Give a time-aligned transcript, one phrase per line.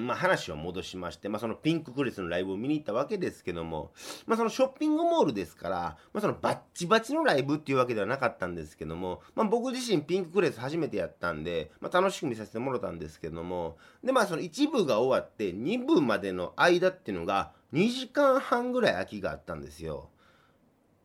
[0.00, 3.92] まあ、話を戻しまして、まあ、そのピンククレスのライブを見に行ったわけですけども、
[4.26, 20.10] まあ、そのショッピングモールですから、まあ、そのバッチバチのライブっていうわけではなかったんですけども、まあ、僕自身ピンククレス初めてやったんで、まあ、楽しく見させてもらったんですけどもでまあその1部が終わって2部までの間っていうのが2時間半ぐらい空きがあったんですよ。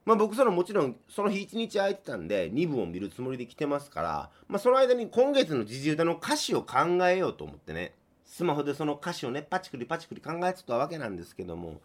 [0.07, 6.77] まあ、僕そのもちろんその日1日空いてたんで2部を見るつもりで来てますから、まあ、その間に今月の時事歌の歌詞を考
[7.09, 7.93] えようと思ってね
[8.27, 11.79] スマホでその歌詞をねパチクリパチクリ考えてたわけなんですけども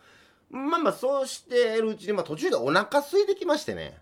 [0.50, 3.98] まあまあそうしてるうちに、まあ、途中でお腹空いてきましてね。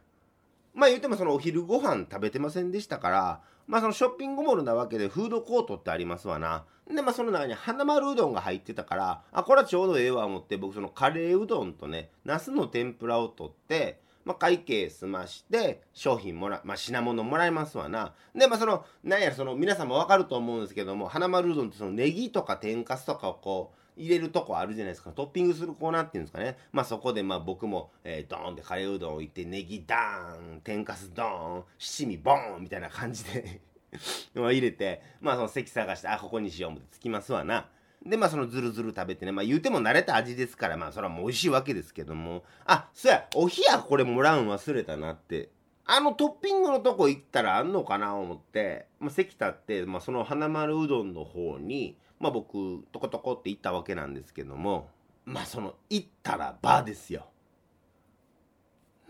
[0.74, 6.64] まあ言うてもそのお昼ご飯食べてませんでしたからまあそのショッピングモールなわけでフードコートってありますわな。
[6.88, 18.14] でまあその中に花丸うどんが入ってたからあこれはちょうどええわ思って僕そのカレーうどんとねナスの天ぷらを取ってまあ、会計済まして商品もら、まあ、品物もらえますわな。
[18.32, 25.10] で、まあ、その、なんやその、皆さんもわかると思うんですけども、花丸うどんってそのネギとか天かすとかをこう、入れるとこあるじゃないですか。
[25.10, 26.56] トッピングするコーナーっていうんですかね。
[26.70, 33.60] まあそこでまあ僕も、えー、ドーンってカレーうどん置いて、ネギダーン、天かすドーン、七味ボーンみたいな感じで
[34.34, 37.68] 入れて、まあその席探して、あ、ここにしようってつきますわな。
[38.04, 45.50] で、まあそのズルズル食べてね、まあ言うても慣れた味ですから、まあそれはもう美味しいわけですけども、あ、そや、お冷やこれもらうん忘れたなって。
[45.86, 54.88] あのトッピングのとこ行ったらあんのかな思って、まあ席立って、まあその花丸うどんの方に、まあ僕、トコトコって行ったわけなんですけども、
[55.24, 57.26] まあその行ったらバーですよ。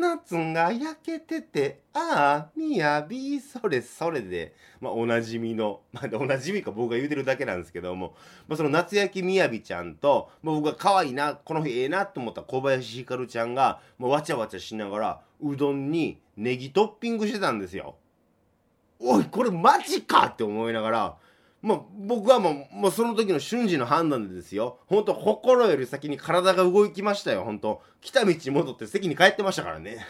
[0.01, 8.17] 夏が焼けてて、ああ、みやび、それそれで、まあ、おなじみの、 まあ、おなじみか僕が言うてるだけなんですけども、
[8.49, 17.97] まあ、その夏焼きみやびちゃんと、まあ、僕が可愛いな、この日ええなと思った小林ひかるちゃんが、まあ、わちゃわちゃしながら、うどんにネギトッピングしてたんですよ。
[18.99, 21.17] おい、これマジかって思いながら、
[21.63, 24.79] まあ、僕はもう、もうその時の瞬時の判断でですよ。
[24.87, 30.07] 本当心より先に体が動きましたよ、本当来た道に戻って席に帰ってましたからね。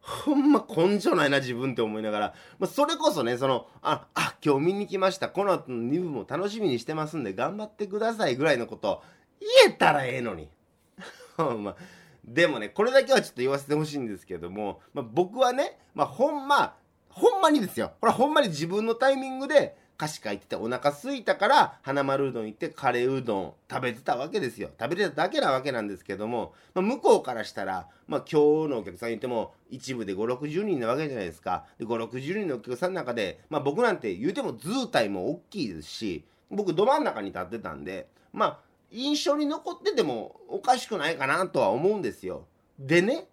[0.00, 5.28] ほんま根性ないな自分って思いながら、まあ、それこそね、その、あ、あ、今日見に来ました。
[5.28, 9.02] この後の2部も楽しみにしてますんで頑張ってくださいぐらいのこと
[9.40, 10.48] 言えたらええのに
[11.36, 11.64] ほん。
[11.64, 11.76] ま、
[12.24, 16.76] でもね、これだけはちょっと言わせてほしいんですけども、まあ、僕はね、まあ、ほんま、
[17.18, 17.92] ほんまにですよ。
[18.00, 24.70] これほんまに自分のタイミングで歌詞書いててお腹すいたから花丸うどん行ってカレーうどん食べてたわけですよ。
[24.78, 31.66] 食べてただけなわけなんですけども、まあ、向こうからしたら、まあ、今日のお客さん言っても一部で5、60人なわけじゃないですか。
[31.78, 38.58] で、5、60人のお客さんの中で、まあ、僕なんて言うても図体も大きいですし、僕ど真ん中に立ってたんで、まあ、
[38.92, 42.46] 印象に残っててもおかしくないかなとは思うんですよ。
[42.78, 43.26] でね、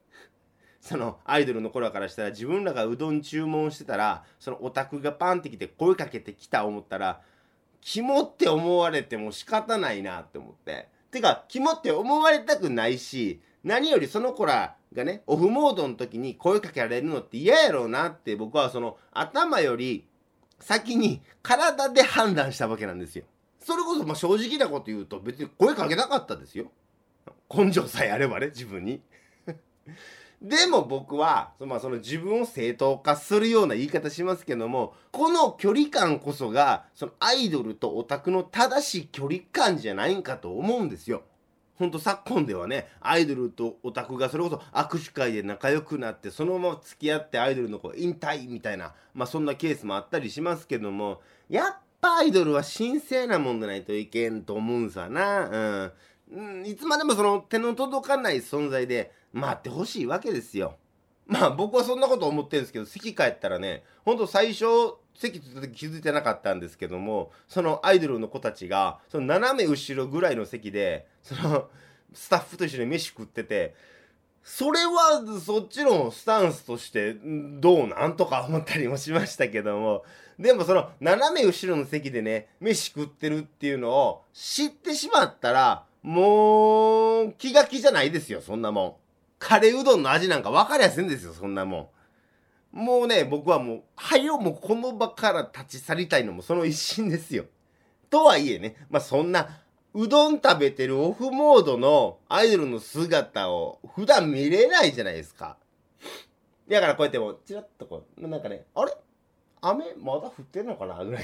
[0.85, 7.21] そのアイドルの頃からしたら自分らがうどん注文してたらそのオタクがパンって来て声かけてきた思ったら
[7.81, 10.87] キモって思われても仕方ないなって思って。
[11.09, 20.05] てかキモって思われたくないし何よりその子らがねオフモードの時に声かけられるのって嫌やろうなって僕はその頭より
[20.59, 23.23] 先に体で判断したわけなんですよ。
[23.59, 26.71] それこそま正直なこと言うと別に声かけなかったですよ。
[27.51, 29.01] 根性さえあればね自分に。
[30.47, 41.23] でも僕は、まあ、その自分を正当化するような言い方しますけども、この距離感こそが、そのアイドルとオタクの正しい距離感じゃないんかと思うんですよ。
[41.79, 55.49] ほんと昨今ではね、アイドルとオタクがそれこそ握手会で仲良くなって、そのまま付き合ってアイドルの子引退みたいな、まあそんなケースもあったりしますけども、やっぱアイドルは神聖なもんでないといけんと思うんさな。
[55.49, 55.91] うん。
[56.31, 60.77] うん、いつまでもその手の届かない存在で、待ってほしいわけですよ。
[61.27, 64.65] まあ僕はそんなこと思ってるんですけど、席帰ったらね、ほんと最初、
[65.13, 71.67] 席ついた時気づいてなかったんですけども、そのアイドルの子たちが、その斜め後ろぐらいの席で、その
[72.13, 73.75] スタッフと一緒に飯食ってて、
[74.41, 80.05] それはそっちのスタンスとしてどうなんとか思ったりもしましたけども、
[80.39, 89.04] でもその斜め後ろの席でね、飯食ってるっていうのを知ってしまったら、もう気が気じゃないですよ、そんなもん。
[89.39, 91.91] カレーうどんの味なんか分かりやすいんですよ、そんなも
[92.73, 92.85] ん。
[92.85, 97.45] もうね、僕はもう、はいよ、もうこの場から立ち去りたいのもその一心ですよ。
[98.09, 99.61] とはいえね、まあそんな、
[99.93, 105.57] うどん食べてるオフモードのアイドルの姿を普段見れないじゃないですか。
[106.67, 108.91] だからこうやってもう、チラッとこう、なんかね、あれ？
[109.61, 109.85] 雨？
[109.95, 111.23] まだ降ってんのかなぐらい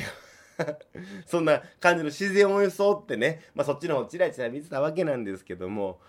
[1.27, 5.99] そんな感じの自然を装ってね、まあそっちの方チラチラ見てたわけなんですけども、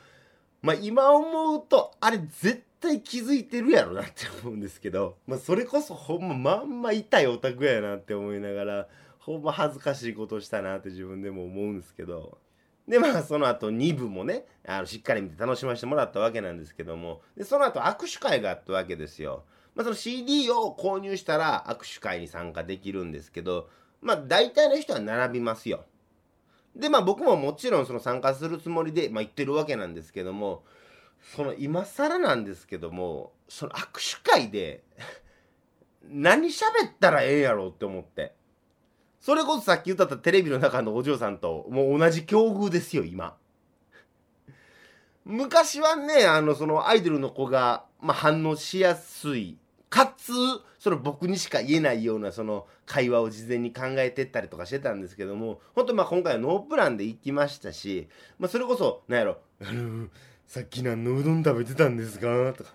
[0.62, 8.88] まあ今思うと、あれ絶対気づいてるやろなって思うんですけど、まあそれこそほんままんま痛いオタクやなって思いながら、
[9.22, 12.38] ほんま恥ずかしいことしたなって自分でも思うんですけど
[12.88, 19.44] でまあその後2部もねあのしっかり見て楽しませてもらったわけなんですけどもでその後握手会があったわけですよ。
[19.74, 23.70] まあ、その CD を購入したら握手会に参加できるんですけど
[24.02, 25.84] まあ大体の人は並びますよ。
[26.74, 30.64] でまあ僕ももちろんその参加するつもりで、まあ、行ってるわけなんですけども
[31.34, 34.82] その今更なんですけどもその握手会で
[36.08, 38.34] 何喋ったらええやろって思って。
[39.20, 43.36] それこそさっき言ったテレビの中のお嬢さんともう同じ境遇ですよ今。
[45.24, 49.58] 昔はねあのそのアイドルの子が、まあ、反応しやすい
[49.92, 50.32] かつ
[50.78, 58.08] その僕にしか言えないようなその会話を事前に考えてったりとかしてたんですけども本当まあ今回はノープランで行きましたし、
[58.38, 60.08] まあ、それこそなんやろ「あの
[60.46, 62.70] さっき何のうどん食べてたんですか?」とか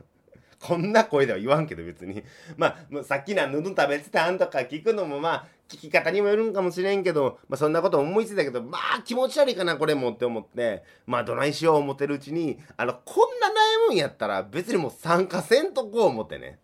[0.59, 2.23] こんな声では言わんけど別に
[2.55, 13.51] まあさっき何のうどん食べてたんとか聞くのもまあ聞き方にもよるんかもしれんけど、まあ、そんなこと思いついたけどまあ気持ち悪いかなこれもって思ってまあどないしよう思ってるうちにあのこんな悩
[13.87, 16.59] むんやったら別にもう参加せんとこう思ってね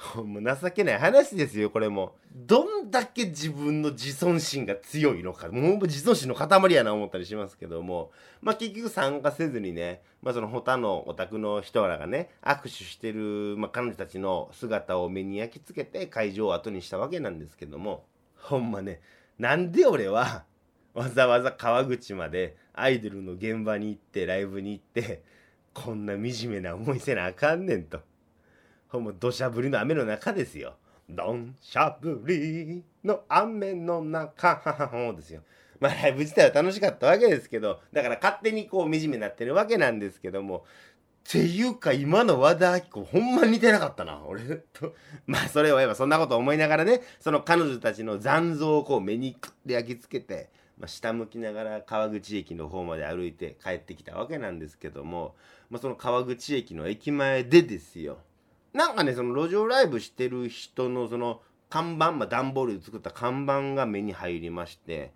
[0.24, 2.16] もう情けない話ですよこれも。
[2.34, 5.48] どんだけ自分の自尊心が強いのか。
[5.48, 8.10] もう自尊心の塊やな思ったりしますけども。
[8.40, 18.06] まあ結局参加せずにねまあその他のお宅の人らがね握手してる、まあ、彼女たちの姿を目に焼き付けて会場を後にしたわけなんですけども。
[18.36, 19.00] ほんまね
[19.38, 20.44] なんで俺は
[20.94, 25.22] わざわざ川口までアイドルの現場に行ってライブに行って
[25.74, 28.00] こんな惨めな思いせなあかんねんと。
[28.90, 30.74] ほんま土砂降りの雨の中ですよ。
[31.08, 34.60] どんしゃぶりの雨の中、
[35.16, 35.42] ですよ。
[35.80, 40.64] まあライブ自体は楽しかったわけですけど、だから勝手にこう惨めになってるわけなんですけども、
[41.28, 44.20] っていうか今の和田アキ子ほんま似てなかったな。
[44.26, 44.42] 俺
[44.72, 44.94] と。
[45.26, 55.34] まあそれを言えばそんなこと思いながらね、その彼女たちの残像をこう目にくって焼き付けて、まあ、下向きながら川口駅の方まで歩いて帰ってきたわけなんですけども、
[55.68, 58.18] まあ、その川口駅の駅前でですよ。
[58.72, 65.12] なんかねその路上ライブしてる人のその看板、まあ、段ボールで作った看板が目に入りまして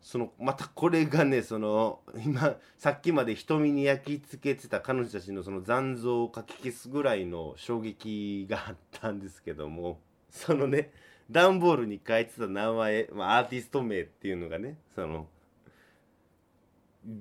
[0.00, 9.98] そのまたこれがねその今さっきまで瞳に焼き付けてた彼女たちのその残像をかき消すぐらいの衝撃があったんですけども
[10.30, 10.92] そのね
[11.30, 15.26] 段ボールに書いてた名前、まあ、アーティスト名っていうのがねその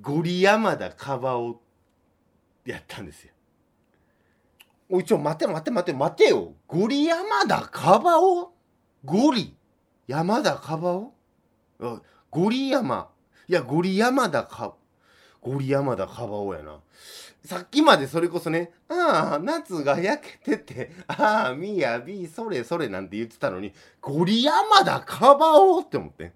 [0.02, 1.60] ゴリ山田カバオ
[2.66, 3.35] やったんですよ。
[4.90, 6.54] おいちょ待て待て待て待てよ。
[6.68, 8.54] ゴリ山田カバオ？
[9.04, 9.56] ゴリ
[10.08, 11.14] 山田カバオ？
[12.30, 13.10] ゴリ山。
[13.48, 14.76] いやゴリ山田か
[15.42, 16.80] ゴリ山田カバオやな。
[17.44, 23.72] さっきまでそれこそねああ夏が焼けててああみやびそれそれなんて言ってたのに
[24.02, 26.32] ゴリ山田カバオって思って。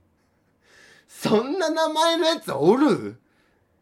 [1.08, 3.20] そんな名前のやつおる？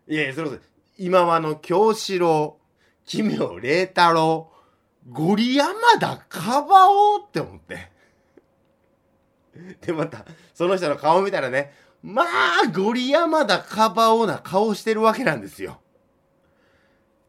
[0.08, 0.62] いやいやそれこそ
[0.98, 2.58] 今はの京志郎
[3.06, 4.50] 奇妙麗太郎
[5.10, 7.92] ゴリ山田カバオって思って。
[9.82, 11.74] で、また、その人の顔見たらね、
[12.04, 15.80] まあ、ゴリ山田カバオな顔してるわけなんですよ。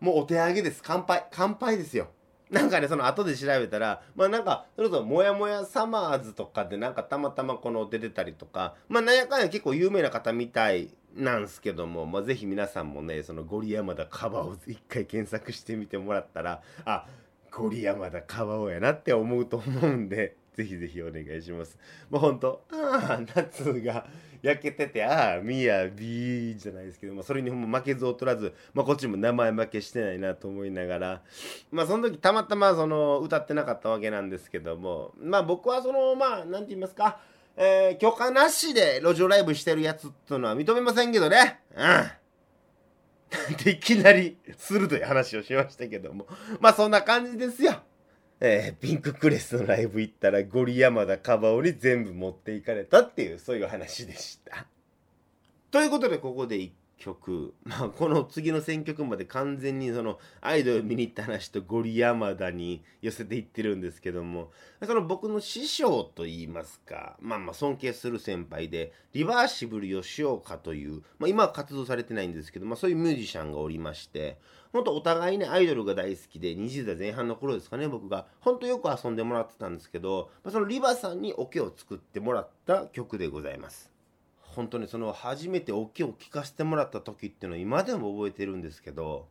[0.01, 0.83] もうお手上げです。
[0.85, 1.27] 乾杯。
[1.31, 2.09] 乾杯ですよ。
[2.51, 17.06] なんかね、その後で調べたら、まあなんか、それこそ、もやもやサマーズとかでなんかたまたまこの出てたりとか、まあなんやかんや結構有名な方みたいなんすけども、まあぜひ皆さんもね、そのゴリ山田カバオ一回検索してみてもらったら、あ、
[17.58, 21.77] ゴ山田川尾やなって思うと思うんで、 ぜひぜひお願いします。
[22.08, 24.06] もうほんと、ああ、夏が
[24.43, 31.22] 焼けてて、ああ、みやびじゃないですけど、まあ、それにも負けず劣らず、まあ、こっちも名前負けしてないなと思いながら、
[31.72, 37.20] まあ、その時たまたまその歌ってなかったわけなんですけども、まあ、僕はその、まあ、なんて言いますか、
[37.56, 41.60] えー、許可なしで路上ライブしてるやつっていうのは認めませんけどね。
[41.77, 42.10] うん。
[43.65, 46.27] でいきなり鋭い話をしましたけども
[46.61, 47.82] まあそんな感じですよ。
[48.41, 54.67] えー、ピンククレスのライブ行ったらゴリ山田カバオに全部持っていかれたっていうそういう話でした。
[55.73, 64.50] ということでここで一曲、まあ、この次の選曲まで完全にそのアイドル見に行った話とゴリ山田に寄せていってるんですけども。
[64.86, 74.38] その僕の師匠といいますかまあまあ尊敬する先輩でリバーシブル吉岡という、まあ、今は活動されてないんですけど、まあ、そういうミュージシャンがおりまして
[74.72, 78.26] 本当お互いねアイドルが大好きで20代前半の頃ですかね僕が。
[78.40, 83.97] 本当よく遊んでもらってたんですけど、まあ、そのリバさんにオケを作ってもらった曲でございます。
[84.58, 89.29] 本当にその初めておけを聞かせてもらった時っていうのは今でも覚えてるんですけど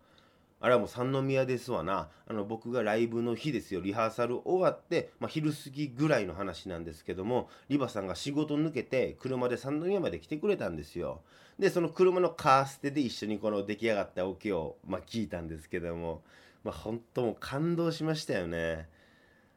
[0.61, 2.07] あれはもう三宮ですわな。
[2.27, 3.81] あの僕がライブの日ですよ。
[3.81, 11.19] リハーサル終わって、まあ、昼過ぎぐらいの話なんですけどもリバさんが仕事抜けて車で三宮まで来てくれたんですよ。
[11.59, 16.21] でその車のカーステで一緒にこの出来上がったオケを、まあ、聞いたんですけども、
[16.63, 18.87] まあ、本当もう感動しましたよね。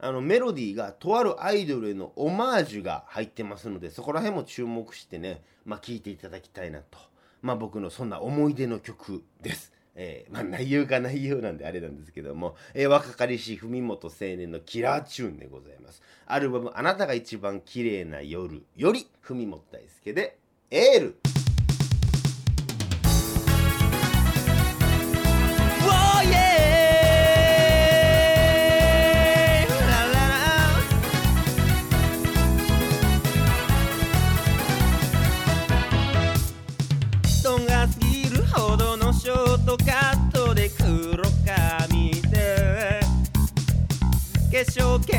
[0.02, 6.98] あのメロディーがとあるアイドルへのオマージュが入ってますのでそこら辺も注目してね、まあ、聴いていただきたいなと、
[7.42, 16.00] まあ、僕のそんな思い出の曲ですえー、まあ、内容が内容なんであれなんですけども、えー、若かりし文元青年のキラーチューンでございます。
[16.26, 20.38] アルバム、あなたが一番綺麗な夜より、文元大輔で、
[20.70, 21.39] エール。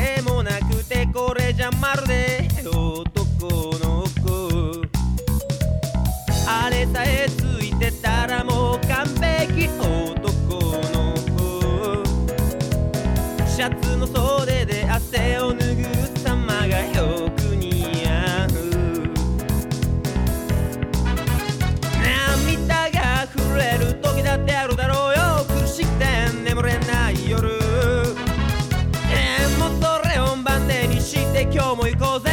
[0.02, 3.46] でもなくてこれじゃまるで男
[3.78, 4.31] の子
[31.90, 32.31] 今日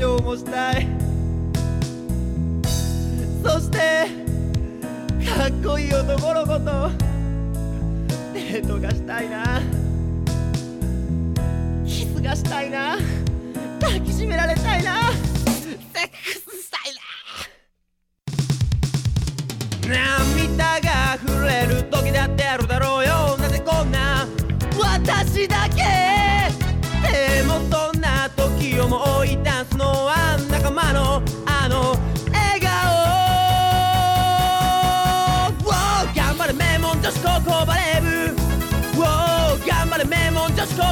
[0.00, 0.88] 粧もしたい。
[3.44, 4.08] そして
[5.28, 6.90] かっこいい男の子と
[8.32, 9.60] デートがしたいな。
[11.86, 12.96] キスがしたいな。
[13.78, 15.12] 抱きしめられたいな。
[15.12, 16.94] セックスしたい
[19.90, 19.98] な。
[20.16, 23.36] 涙が溢れる時だってあるだろうよ。
[23.36, 24.26] なぜこんな？
[24.78, 26.09] 私だけ。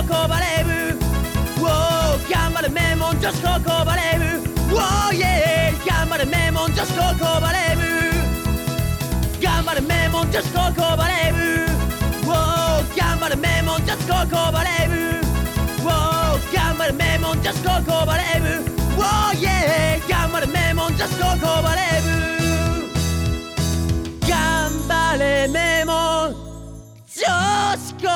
[0.09, 0.99] 高校バレー部。
[2.31, 4.49] 頑張れ名門女子高校バレー部。
[4.75, 4.79] Oh
[5.13, 7.83] yeah 頑張れ名門女子高校バレー部。
[9.43, 11.41] 頑張れ名門女子高校バレー部。
[12.27, 15.21] Oh 頑張れ名門女子高校バレー部。
[15.85, 18.49] Oh 頑張れ名門女子高校バレー部。
[18.97, 19.05] Oh
[19.37, 22.03] yeah 頑張れ名門女子高校バレー
[24.23, 24.27] 部。
[24.27, 26.35] 頑張れ名門
[27.07, 27.27] 女
[27.77, 28.09] 子高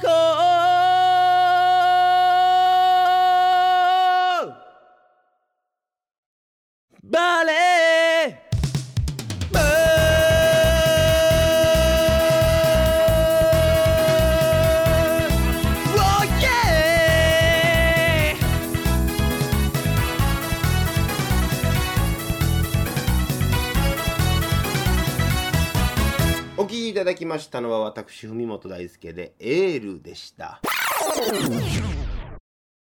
[0.00, 0.73] 校
[27.34, 30.60] ましたのは私文本大輔で「エール」でした。